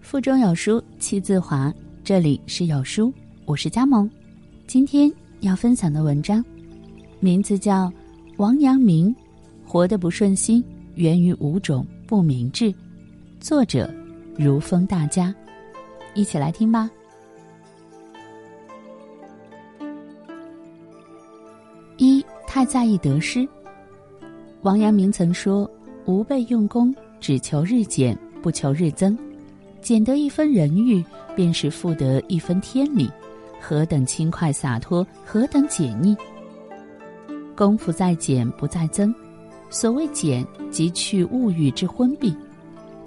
[0.00, 1.72] 腹中有书气自华，
[2.02, 3.12] 这里是有书，
[3.44, 4.10] 我是佳萌。
[4.66, 6.44] 今天要分享的文章，
[7.20, 7.86] 名字叫
[8.38, 9.14] 《王阳明
[9.64, 12.64] 活得不顺心源于五种不明智》，
[13.40, 13.88] 作者
[14.36, 15.32] 如风大家，
[16.14, 16.90] 一起来听吧。
[21.98, 23.46] 一太在意得失。
[24.62, 25.70] 王阳明曾说
[26.06, 29.16] ：“吾辈用功，只求日减，不求日增。”
[29.82, 33.10] 减得一分人欲，便是复得一分天理，
[33.60, 36.16] 何等轻快洒脱，何等解腻！
[37.56, 39.14] 功夫在减不在增，
[39.68, 42.34] 所谓减，即去物欲之昏蔽，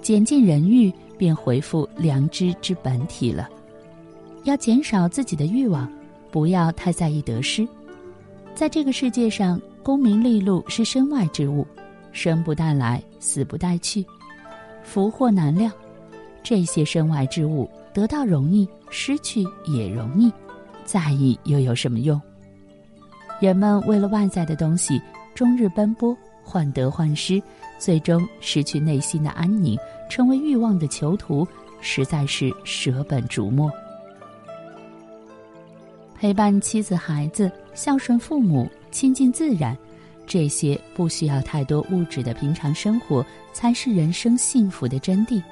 [0.00, 3.48] 减尽人欲，便回复良知之本体了。
[4.44, 5.90] 要减少自己的欲望，
[6.30, 7.66] 不要太在意得失。
[8.54, 11.66] 在这个世界上，功名利禄是身外之物，
[12.12, 14.04] 生不带来，死不带去，
[14.82, 15.70] 福祸难料。
[16.44, 20.30] 这些身外之物得到容易，失去也容易，
[20.84, 22.20] 在意又有什么用？
[23.40, 25.00] 人们为了外在的东西，
[25.34, 27.42] 终日奔波，患得患失，
[27.78, 29.76] 最终失去内心的安宁，
[30.10, 31.48] 成为欲望的囚徒，
[31.80, 33.72] 实在是舍本逐末。
[36.14, 39.76] 陪伴妻子、孩子，孝顺父母，亲近自然，
[40.26, 45.42] 这些不需要太多物质的平常生活，才是人生幸福的真谛。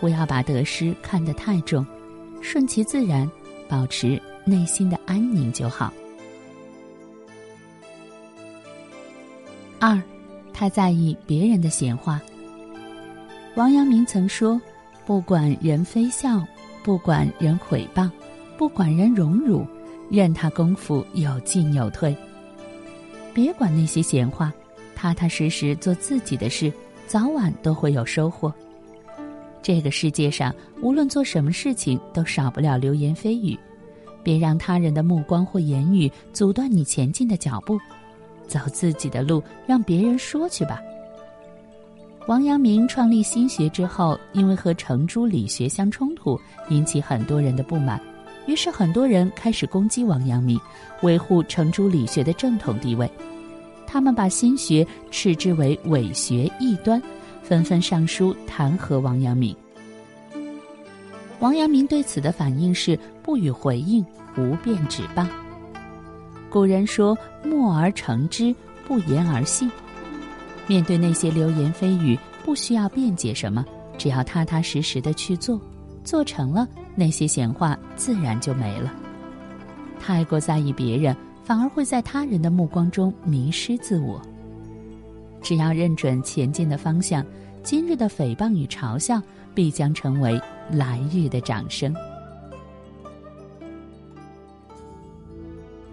[0.00, 1.84] 不要把得失看得太重，
[2.40, 3.30] 顺其自然，
[3.68, 5.92] 保持内心的安宁就好。
[9.78, 10.00] 二，
[10.52, 12.20] 太在意别人的闲话。
[13.54, 14.60] 王阳明曾说
[15.06, 16.44] ：“不管人非笑，
[16.82, 18.10] 不管人毁谤，
[18.58, 19.66] 不管人荣辱，
[20.10, 22.14] 任他功夫有进有退。
[23.32, 24.52] 别管那些闲话，
[24.94, 26.72] 踏踏实实做自己的事，
[27.06, 28.52] 早晚都会有收获。”
[29.66, 33.58] 这个世界上，无论做什么事情，都少不了流言蜚语。
[34.22, 37.76] 别让他人的目光或言语阻断你前进的脚步，
[38.46, 40.80] 走自己的路，让别人说去吧。
[42.28, 48.00] 王阳明创立心学之后，因为和程朱理学相冲突，引起很多人的不满，
[48.46, 50.56] 于是很多人开始攻击王阳明，
[51.02, 53.10] 维护程朱理学的正统地位。
[53.84, 57.02] 他们把心学斥之为伪学异端。
[57.46, 59.54] 纷纷上书弹劾王阳明。
[61.38, 64.04] 王阳明对此的反应是不予回应，
[64.36, 65.24] 无辩止谤。
[66.50, 68.52] 古人说：“默而成之，
[68.88, 69.70] 不言而信。”
[70.66, 73.64] 面对那些流言蜚语，不需要辩解什么，
[73.96, 75.60] 只要踏踏实实的去做，
[76.02, 78.92] 做成了，那些闲话自然就没了。
[80.00, 84.20] 太过在意别人，反而会在他人的目光中迷失自我。
[85.46, 87.24] 只要认准前进的方向，
[87.62, 89.22] 今日的诽谤与嘲笑
[89.54, 90.42] 必将成为
[90.72, 91.94] 来日的掌声。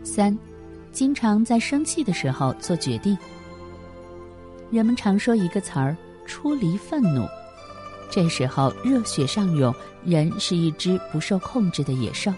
[0.03, 0.35] 三，
[0.91, 3.15] 经常在生气的时候做决定。
[4.71, 7.23] 人们常说一个词儿“出离愤怒”，
[8.09, 9.71] 这时候热血上涌，
[10.03, 12.33] 人是一只不受控制的野兽，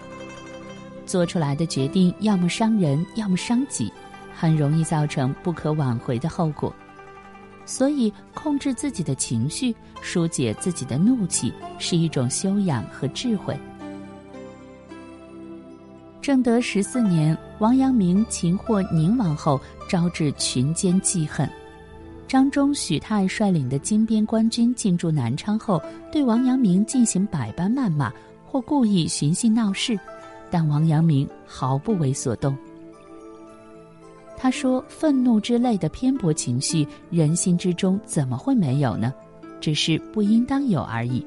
[1.06, 3.90] 做出来的决定要么伤人，要么伤己，
[4.34, 6.70] 很容易造成不可挽回的后果。
[7.66, 13.58] 所以，控制自己的情绪，疏解自己的怒气，是一种修养和智慧。
[16.22, 21.48] 正德十四年，王阳明擒获宁王后，招致群奸记恨。
[22.28, 28.12] 张忠、许泰率领的金边官军进驻南昌后，对王阳明进行百般谩骂，
[28.44, 29.98] 或故意寻衅闹事，
[30.50, 32.56] 但王阳明毫不为所动。
[34.36, 39.12] 他说：“愤怒之类的偏颇情绪，人心之中怎么会没有呢？
[39.60, 41.26] 只是不应当有而已。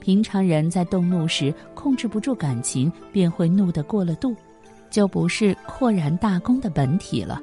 [0.00, 4.34] 平常人在动怒时控制不住感情，便会怒得过了度，
[4.90, 7.40] 就不是阔然大功的本体了。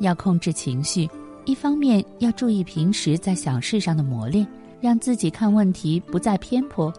[0.00, 1.08] 要控制情绪，
[1.46, 4.46] 一方面要注意平时在小事上的磨练，
[4.80, 6.92] 让自己看问题不再偏颇，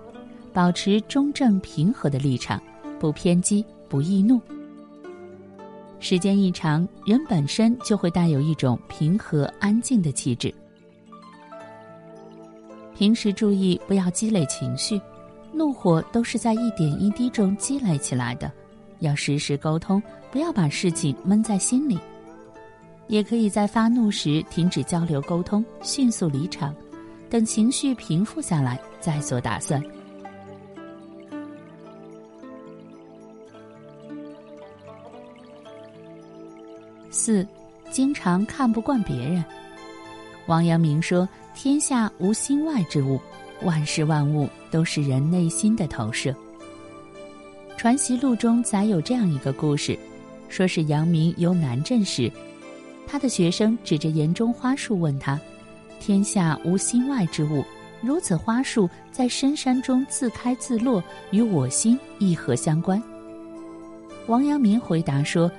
[0.51, 2.59] 保持中正平和的立场，
[2.99, 4.41] 不偏激，不易怒。”
[6.01, 10.53] 时间一长，人本身就会带有一种平和安静的气质。
[12.95, 14.99] 平时注意不要积累情绪，
[15.53, 18.51] 怒火都是在一点一滴中积累起来的，
[18.99, 20.01] 要时时沟通，
[20.31, 21.99] 不要把事情闷在心里。
[23.07, 26.75] 也可以在发怒时停止交流沟通，迅速离场，
[27.29, 29.79] 等情绪平复下来再做打算。
[37.11, 37.45] 四，
[37.91, 39.43] 经常看不惯别人。
[40.47, 43.19] 王阳明说：“天下无心外之物，
[43.61, 46.31] 万事万物都是人内心的投射。
[47.77, 49.97] 《传习录》中载有这样一个故事，
[50.49, 52.31] 说是阳明游南镇时，
[53.05, 55.39] 他的学生指着园中花树问他
[55.99, 57.63] ：“天下无心外之物，
[58.01, 63.01] 如此花树在深山中自开自落，与我心亦何相关？”
[64.27, 65.51] 王阳明回答说：“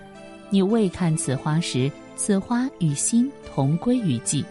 [0.52, 4.44] 你未看此花时，此花与心同归于寂；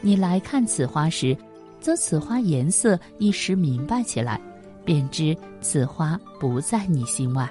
[0.00, 1.36] 你来看此花时，
[1.78, 4.40] 则此花颜色一时明白起来，
[4.82, 7.46] 便知此花不在你心外。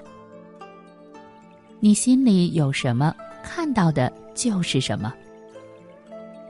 [1.79, 5.13] 你心里有什么，看到的就是什么。”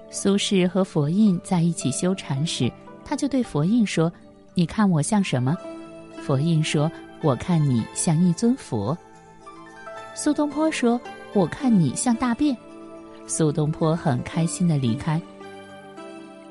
[0.09, 2.71] 苏轼和佛印在一起修禅时，
[3.03, 4.09] 他就对佛印说
[4.55, 5.53] ：“你看我像什么？”
[6.25, 6.89] 佛印说
[7.21, 8.97] ：“我看你像一尊佛。”
[10.15, 10.97] 苏东坡说
[11.35, 12.57] ：“我看你像大便。”
[13.27, 15.21] 苏东坡很开心的离开。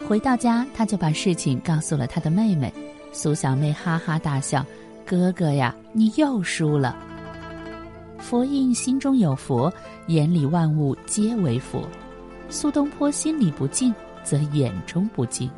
[0.06, 2.72] 回到家，他就把事情告诉了他的妹妹。
[3.10, 4.64] 苏小妹哈哈大笑
[5.06, 6.96] ：“哥哥呀，你又输了。”
[8.18, 9.72] 佛印心中有佛，
[10.08, 11.82] 眼里万物皆为佛。
[12.48, 15.50] 苏东坡心里不净，则眼中不净。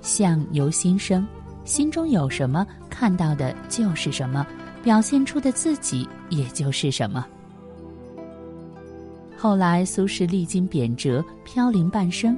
[0.00, 1.26] 相由心生，
[1.64, 4.46] 心中有什么，看到的就是什么。
[4.82, 7.26] 表现出的自己，也就是什么。
[9.42, 12.36] 后来，苏轼历经贬谪，飘零半生。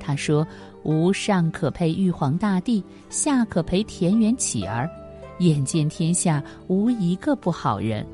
[0.00, 0.46] 他说
[0.82, 4.88] ：“吾上可配玉皇大帝，下可陪田园乞儿，
[5.40, 8.06] 眼见天下无一个不好人。”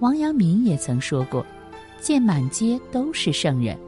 [0.00, 1.46] 王阳明也曾说过
[2.02, 3.78] ：“见满街都是圣人。”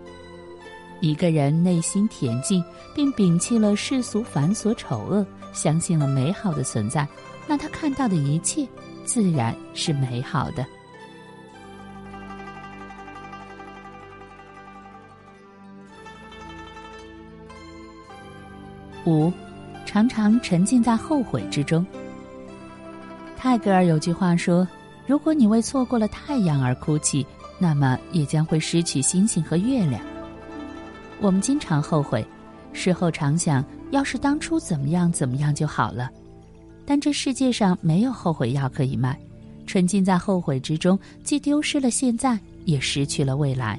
[1.02, 2.62] 一个人内心恬静，
[2.94, 7.04] 并摒弃了世俗繁琐丑恶，相信了美好的存在。
[7.48, 8.64] 那他看到的一切，
[9.04, 10.64] 自然是美好的。
[19.06, 19.32] 五，
[19.86, 21.84] 常常沉浸在后悔之中。
[23.36, 24.66] 泰戈尔有句话说
[25.06, 27.26] ：“如果你为错过了太阳而哭泣，
[27.58, 30.00] 那么也将会失去星星和月亮。”
[31.20, 32.24] 我们经常后悔，
[32.72, 36.10] 事后常想，要是当初怎么样怎么样就好了。
[36.86, 39.18] 但这世界上没有后悔药可以卖，
[39.66, 43.78] 沉浸在后悔之中，既丢失了现在，也失去了未来。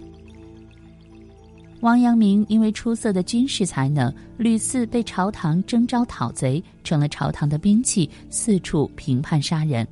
[1.82, 9.86] 王阳明因为出色的军事才能，屡次被朝堂征召讨贼，成了朝堂的兵器，四处评判杀人。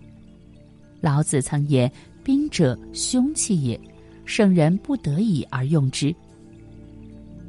[1.01, 1.91] 老子曾言
[2.23, 3.79] ：“兵者，凶器也，
[4.23, 6.15] 圣人不得已而用之。”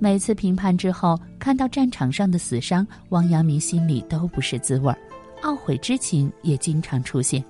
[0.01, 4.99] 每次评判之后，看到战场上的死伤，王阳明心里都不是滋味儿。
[5.43, 7.45] 懊悔之情也经常出现，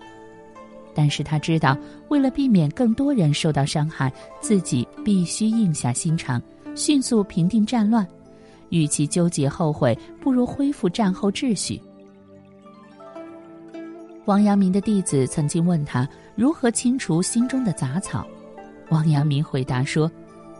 [0.92, 1.78] 但是他知道，
[2.08, 6.42] 为了避免更多人受到伤害，自己必须硬下心肠，
[6.80, 8.06] 迅速平定战乱。
[8.70, 11.78] 与其纠结后悔，不如恢复战后秩序。
[14.24, 18.26] 王阳明的弟子曾经问他如何清除心中的杂草，
[18.88, 20.10] 王阳明回答说：“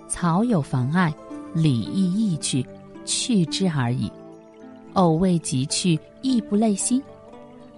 [0.09, 1.15] 草有妨碍，
[1.55, 2.67] 理亦易去，
[3.07, 4.13] 去之而已。
[4.95, 7.03] 偶未及去，亦不累心。”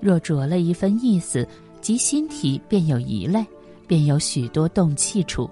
[0.01, 1.47] 若着了一分意思，
[1.81, 3.45] 即心体便有疑类，
[3.87, 5.49] 便有许多动气处。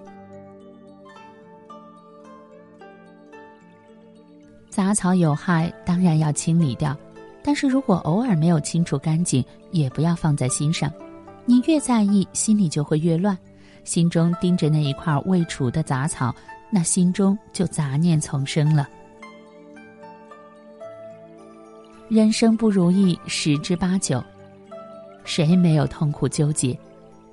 [4.81, 6.97] 杂草有害，当然要清理掉。
[7.43, 10.91] 但是如果偶尔没有清除干净，也不要放在心上。
[11.45, 13.37] 你越在意，心里就会越乱。
[13.83, 16.33] 心中盯着那一块未除的杂草，
[16.71, 18.89] 那心中就杂念丛生了。
[22.09, 24.19] 人生不如意十之八九。
[25.23, 26.75] 谁没有痛苦纠结？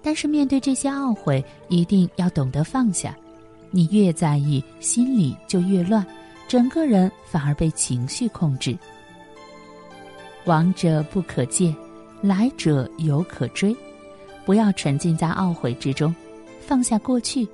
[0.02, 3.17] 但是面对这些懊悔，一定要懂得放下。
[3.71, 6.07] 你越在意，心里就越乱，
[6.49, 8.76] 整个人反而被情绪控制。
[10.47, 11.76] 往者不可见，
[12.23, 13.76] 来者犹可追。
[14.47, 16.14] 不要沉浸在懊悔之中，
[16.59, 17.47] 放下过去，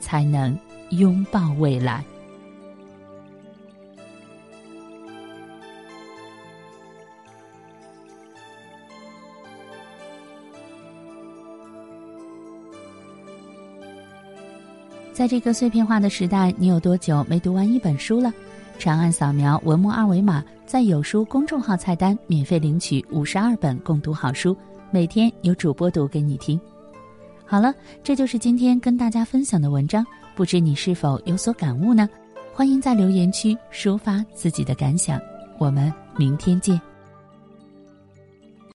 [0.00, 0.56] 才能
[0.90, 2.04] 拥抱未来。
[15.12, 18.32] 在这个碎片化的时代，你有多久没读完一本书了？
[18.78, 24.56] 长按扫描文末二维码，在有书公众号菜单免费领取五十二本共读好书，
[24.90, 26.58] 每天有主播读给你听。
[27.44, 30.04] 好了，这就是今天跟大家分享的文章，
[30.34, 32.08] 不知你是否有所感悟呢？
[32.54, 35.20] 欢迎在留言区抒发自己的感想，
[35.58, 36.80] 我们明天见。